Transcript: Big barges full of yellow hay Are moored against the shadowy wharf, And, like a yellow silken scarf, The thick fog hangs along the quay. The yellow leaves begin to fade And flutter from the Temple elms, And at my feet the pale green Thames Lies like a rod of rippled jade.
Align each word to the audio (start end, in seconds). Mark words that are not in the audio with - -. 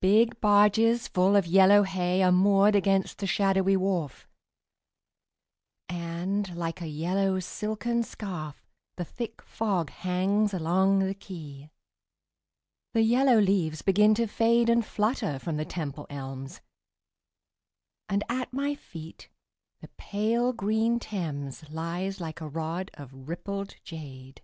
Big 0.00 0.40
barges 0.40 1.08
full 1.08 1.34
of 1.34 1.44
yellow 1.44 1.82
hay 1.82 2.22
Are 2.22 2.30
moored 2.30 2.76
against 2.76 3.18
the 3.18 3.26
shadowy 3.26 3.76
wharf, 3.76 4.28
And, 5.88 6.54
like 6.54 6.80
a 6.80 6.86
yellow 6.86 7.40
silken 7.40 8.04
scarf, 8.04 8.64
The 8.94 9.04
thick 9.04 9.42
fog 9.42 9.90
hangs 9.90 10.54
along 10.54 11.00
the 11.00 11.14
quay. 11.16 11.72
The 12.92 13.02
yellow 13.02 13.40
leaves 13.40 13.82
begin 13.82 14.14
to 14.14 14.28
fade 14.28 14.68
And 14.70 14.86
flutter 14.86 15.40
from 15.40 15.56
the 15.56 15.64
Temple 15.64 16.06
elms, 16.08 16.60
And 18.08 18.22
at 18.28 18.52
my 18.52 18.76
feet 18.76 19.30
the 19.80 19.88
pale 19.98 20.52
green 20.52 21.00
Thames 21.00 21.68
Lies 21.68 22.20
like 22.20 22.40
a 22.40 22.46
rod 22.46 22.92
of 22.94 23.28
rippled 23.28 23.74
jade. 23.82 24.42